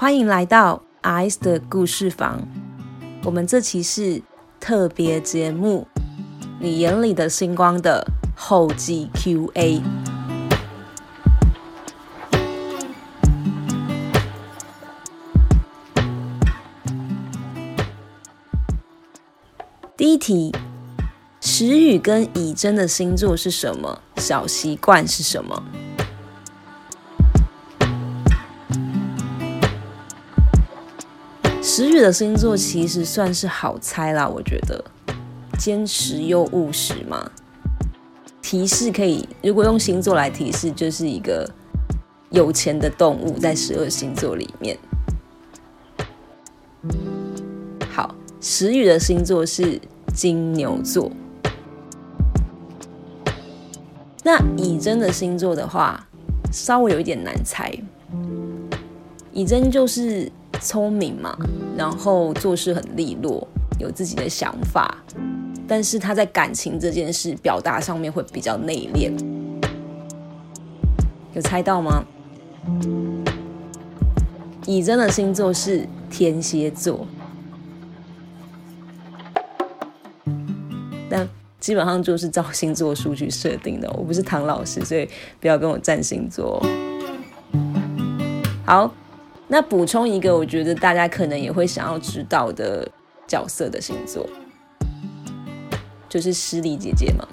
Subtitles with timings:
[0.00, 2.40] 欢迎来到 Ice 的故事房。
[3.24, 4.22] 我们这期是
[4.60, 5.88] 特别节目
[6.60, 8.06] 《你眼里的星光》的
[8.36, 9.82] 后记 Q&A。
[19.96, 20.54] 第一题：
[21.40, 24.00] 石宇跟以真的星座是什么？
[24.18, 25.60] 小习惯是什么？
[31.78, 34.84] 石宇的星座其实算是好猜啦，我觉得
[35.60, 37.30] 坚持又务实嘛。
[38.42, 41.48] 提示可以，如果用星座来提示，就是一个
[42.30, 44.76] 有钱的动物在十二星座里面。
[47.92, 49.80] 好，石宇的星座是。
[50.12, 51.12] 金牛座，
[54.24, 56.08] 那以真的星座的话，
[56.50, 57.72] 稍微有一点难猜。
[59.32, 61.36] 以真就是聪明嘛，
[61.76, 63.46] 然后做事很利落，
[63.78, 64.98] 有自己的想法，
[65.66, 69.12] 但是他在感情这件事表达上面会比较内敛。
[71.34, 72.04] 有猜到吗？
[74.66, 77.06] 以真的星座是天蝎座。
[81.08, 81.26] 但
[81.58, 85.08] 基本上就是照星座数据设定的，我不是唐老师，所以
[85.40, 86.62] 不要跟我占星座。
[88.66, 88.92] 好，
[89.50, 92.86] 那补充一个，我觉得大家可能也会想要知道的
[93.26, 94.28] 角色的星座，
[96.08, 97.26] 就是诗丽姐姐嘛。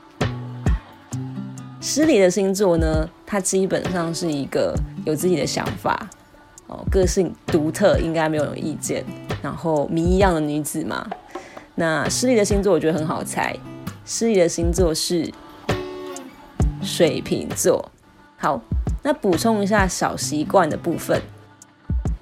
[1.81, 4.73] 诗丽的星座呢，她基本上是一个
[5.05, 6.09] 有自己的想法，
[6.67, 9.03] 哦，个性独特，应该没有意见，
[9.43, 11.05] 然后谜一样的女子嘛。
[11.75, 13.55] 那诗丽的星座我觉得很好猜，
[14.05, 15.29] 诗丽的星座是
[16.81, 17.91] 水瓶座。
[18.37, 18.61] 好，
[19.03, 21.21] 那补充一下小习惯的部分，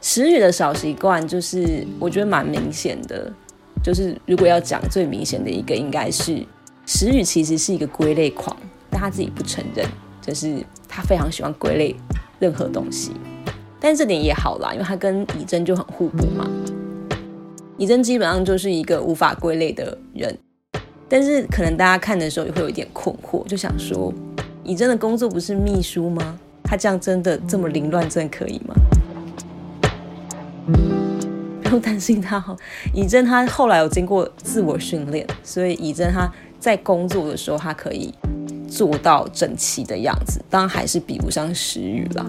[0.03, 3.31] 诗雨的小习惯就是我觉得蛮明显的，
[3.81, 6.45] 就是如果要讲最明显的一个，应该是
[6.85, 8.53] 诗雨其实是一个归类狂，
[8.89, 9.87] 但他自己不承认，
[10.21, 11.95] 就是他非常喜欢归类
[12.37, 13.13] 任何东西，
[13.79, 16.49] 但这点也好啦，因为他跟以真就很互补嘛。
[17.77, 20.37] 以真基本上就是一个无法归类的人，
[21.07, 24.13] 但是可能大家看的时候也会有一点困惑，就想说，
[24.65, 26.37] 以真的工作不是秘书吗？
[26.61, 28.75] 他这样真的这么凌乱，真的可以吗？
[31.79, 32.55] 担心他哈，
[32.93, 38.13] 以真他后来有经过自我训练， 所以以真他在工作的时候，他可以
[38.67, 42.25] 做到整齐的样子，当然还是比不上石宇啦，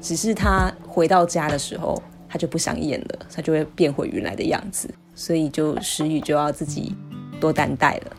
[0.00, 2.02] 只是他回到家的时候。
[2.26, 6.92] 他就不想演了，他就会变回原来的样子，所以就石宇就要自己
[7.40, 8.16] 多担待了。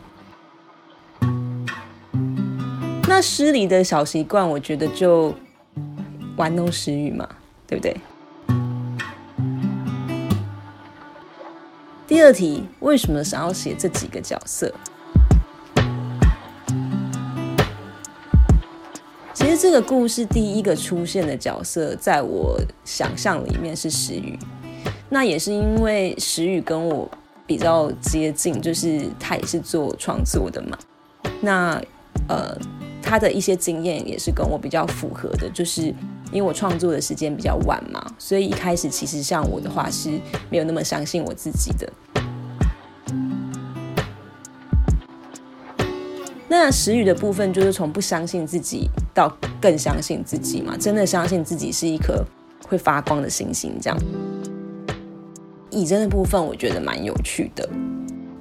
[3.06, 5.34] 那诗礼的小习惯，我觉得就
[6.38, 7.28] 玩弄石宇嘛，
[7.66, 7.94] 对不对？
[12.06, 14.72] 第二题，为什么想要写这几个角色？
[19.34, 24.38] 其实这个故事第一个出现的角色，在我想象里面是石宇。
[25.08, 27.10] 那也是因为石宇跟我
[27.44, 30.78] 比较接近，就是他也是做创作的嘛。
[31.40, 31.82] 那
[32.28, 32.56] 呃，
[33.02, 35.92] 他的一些经验也是跟我比较符合的，就是
[36.36, 40.20] 因为我创作的时间比较晚嘛，所以一开始其实像我的话是
[40.50, 41.90] 没有那么相信我自己的。
[46.46, 52.22] 那石宇的部分就是从不相信自己到更相信自己嘛，真的相信自己是一颗
[52.68, 53.72] 会发光的星星。
[53.80, 53.98] 这样，
[55.70, 57.66] 以真的部分我觉得蛮有趣的。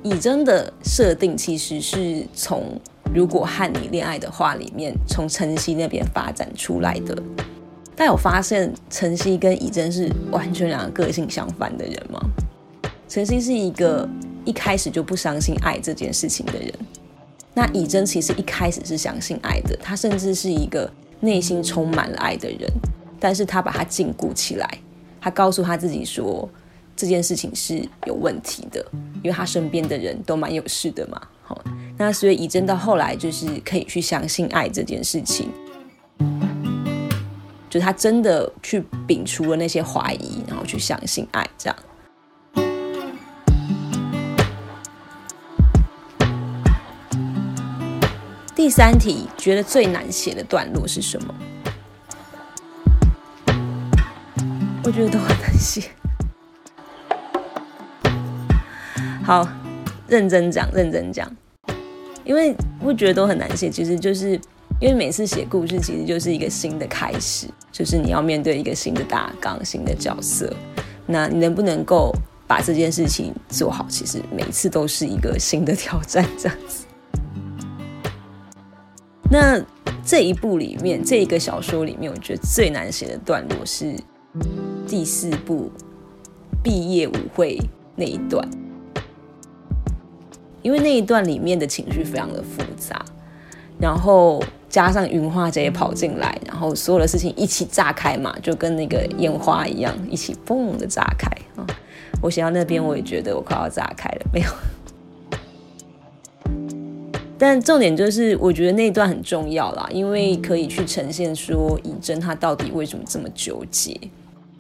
[0.04, 2.78] 以真的设定其实是从
[3.14, 7.24] 如果和你恋爱的话里面，从晨曦那边发展出来的。
[7.96, 12.20] 但有发现晨曦跟以真是完全两个个性相反的人吗？
[13.08, 14.08] 晨曦是一个
[14.44, 16.74] 一开始就不相信爱这件事情的人。
[17.54, 22.70] 那以真其实一开始是相信爱的，他甚至是一个内心充满了爱的人，
[23.18, 24.70] 但是他把他禁锢起来，
[25.22, 26.50] 他告诉他自己说
[26.98, 28.86] 这件事情是有问题的，
[29.24, 31.22] 因为他身边的人都蛮有事的嘛。
[31.44, 31.64] 好，
[31.98, 35.50] 那所以以真到后来就是可以去相信爱这件事情，
[37.76, 41.76] 就他真的去摒除了那些怀疑，然后去相信爱这样。
[48.56, 51.36] 第三题，觉得最难写的段落是什么？
[54.82, 55.90] 我觉得都很难写。
[59.22, 59.46] 好，
[60.08, 61.30] 认真讲，认真讲，
[62.24, 64.40] 因为会觉得都很难写，其实就是
[64.82, 70.54] 因为每次写故事，其实就是一个新的开始，就是你要面对一个新的大纲、新的角色，
[71.06, 72.14] 那你能不能够
[72.46, 73.86] 把这件事情做好？
[73.88, 76.86] 其实每次都是一个新的挑战，这样子。
[79.32, 79.60] 那
[80.06, 83.96] 这一部里面，这一个小说里面，我觉得最难写的段落是
[84.86, 85.72] 第四部
[86.62, 87.58] 毕业舞会
[87.96, 88.48] 那一段，
[90.62, 93.04] 因为那一段里面的情绪非常的复杂，
[93.80, 94.44] 然后
[94.76, 101.66] 加上云花姐也跑进来，然后所有的事情一起炸开嘛，就跟那个烟花一样，一起嘣的炸开啊！
[102.22, 104.48] 我写到那边，我也觉得我快要炸开了，没有。
[107.40, 113.98] 但重点就是，我觉得那一段很重要啦，因为可以去呈现说以真他到底为什么这么纠结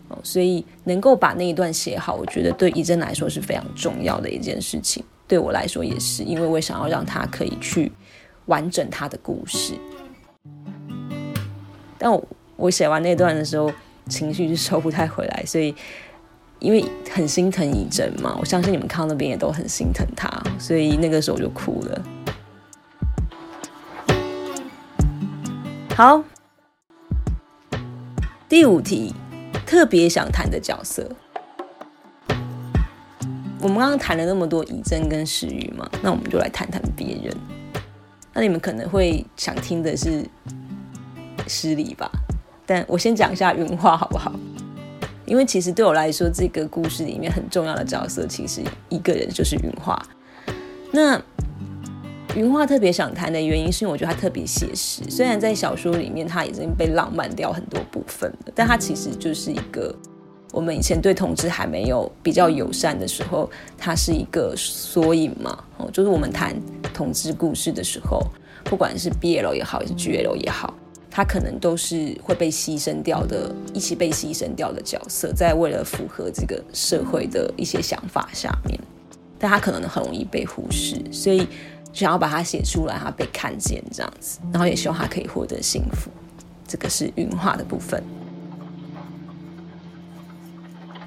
[0.07, 7.91] 哦，所以能够把那一段写好，我觉得对以真来说是非常重要的一件事情，对我来说也是，因为我想要让他可以去
[8.45, 9.73] 完整他的故事。
[12.05, 12.21] 但
[12.55, 13.73] 我写完那段的时候，
[14.07, 15.73] 情绪是收不太回来，所以
[16.59, 20.29] 因为很心疼以真嘛，我相信你们看到那边也都很心疼他，
[20.59, 22.05] 所以那个时候就哭了。
[25.95, 26.23] 好，
[28.47, 29.11] 第五题，
[29.65, 31.09] 特别想谈的角色。
[33.59, 37.35] 我们刚刚谈了那么多以真跟石玉嘛，那我们就来谈谈别人。
[38.31, 40.23] 那你们可能会想听的是
[41.47, 42.11] 失礼吧？
[42.65, 44.33] 但我先讲一下云画好不好？
[45.25, 49.99] 因为其实对我来说，这个故事里面很重要的角色，其实一个人就是云画。
[50.91, 51.19] 那
[52.35, 55.01] 云画特别想谈的原因，是因为我觉得它特别写实。
[55.09, 59.95] 虽然在小说里面，它已经被浪漫掉很多部分了，但它其实就是一个
[60.51, 65.57] 我们以前对同志还没有比较友善的时候，它是一个缩影嘛。
[65.77, 66.55] 哦，就是我们谈
[66.93, 68.21] 同志故事的时候，
[68.63, 70.73] 不管是 BL 也好，还是 GL 也好，
[71.15, 78.77] 他可能都是会被牺牲掉的，一起被牺牲掉的角色，在为了符合这个社会的一些想法下面，
[79.39, 81.47] 但他可能很容易被忽视，所以。
[81.93, 86.11] 想要把它写出来，他被看见这样子，然后也希望他可以获得幸福。
[86.67, 88.03] 这个是云画的部分。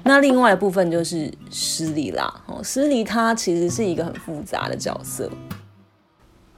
[0.03, 2.41] 那另外的部分就是施离啦。
[2.47, 5.29] 哦，施离他其实是一个很复杂的角色，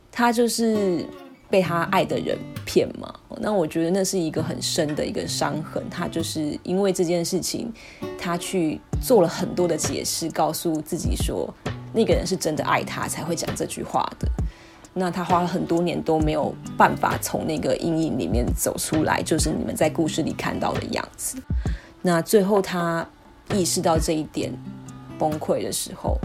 [0.10, 1.06] 他就是
[1.52, 3.14] 被他爱的人骗嘛。
[3.40, 5.84] 那我觉得那是一个很深的一个伤痕。
[5.90, 7.72] 他就是因为这件事情，
[8.18, 11.54] 他去做了很多的解释，告诉自己说。
[11.94, 14.26] 那个人是真的爱他才会讲这句话的。
[14.94, 21.38] 那他花了很多年都没有办法从那个阴影里面走出来，就是你们在故事里看到的样子。
[22.02, 23.06] 那最后他
[23.54, 24.54] 意识到这一点，
[25.20, 26.18] 崩溃的时候，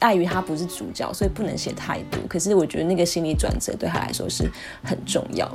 [0.00, 2.20] 碍于他不是主角，所以不能写太多。
[2.28, 4.50] 可是我觉得那个心理转折对他来说是
[4.82, 5.50] 很重要。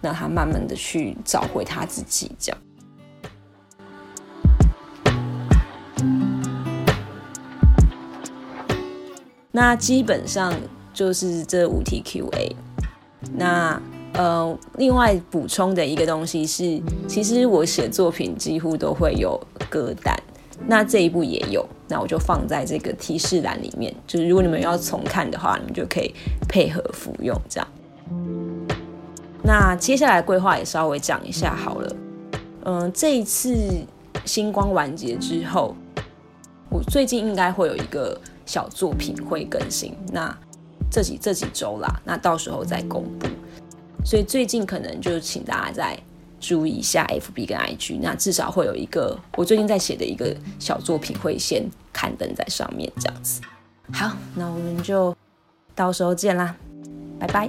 [0.00, 2.58] 那他慢慢的去找回他自己，这样。
[9.52, 10.52] 那基本上
[10.92, 12.56] 就是这五题 Q&A。
[13.34, 13.80] 那
[14.14, 19.40] 呃，另外补充的一个东西是，其实我写作品几乎都会有
[19.70, 20.14] 歌单，
[20.66, 23.94] 那这一部也有，那我就放在这个提示栏里面。
[24.06, 26.14] 就是如果你们要重看的话，你们就可以
[26.48, 27.68] 配合服用这样。
[29.44, 31.96] 那接下来规划也稍微讲一下好了。
[32.64, 33.54] 嗯，这一次
[34.24, 35.76] 星光完结之后，
[36.70, 38.18] 我最近应该会有一个。
[38.44, 40.36] 小作品会更新，那
[40.90, 43.28] 这几这几周啦，那到时候再公布。
[44.04, 45.98] 所以最近可能就请大家再
[46.40, 51.64] 注意一下 FB 跟 IG，那至少会有一个我最近在写的一个小作品会先
[52.02, 53.40] 刊登在上面，这样子。
[53.92, 55.16] 好，那我们就
[55.72, 56.56] 到时候见啦，
[57.20, 57.48] 拜拜。